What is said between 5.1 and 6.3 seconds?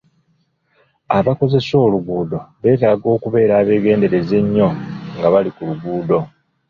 nga bali ku luguudo.